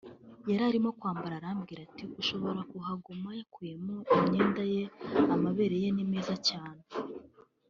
yarimo 0.51 0.89
kwambara 0.99 1.33
arambwira 1.37 1.79
ati 1.87 2.03
‘ushobora 2.21 2.59
kuhaguma’ 2.71 3.29
yakuyemo 3.39 3.95
imyenda 4.17 4.63
ye 4.73 4.83
amabere 5.35 5.75
ye 5.83 5.89
ni 5.95 6.03
meza 6.11 6.35
cyane 6.49 6.83